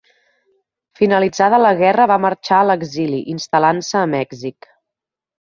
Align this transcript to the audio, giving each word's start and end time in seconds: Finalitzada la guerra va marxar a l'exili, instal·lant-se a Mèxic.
Finalitzada 1.01 1.59
la 1.63 1.73
guerra 1.81 2.07
va 2.13 2.17
marxar 2.23 2.63
a 2.63 2.67
l'exili, 2.71 3.21
instal·lant-se 3.35 4.01
a 4.01 4.05
Mèxic. 4.17 4.73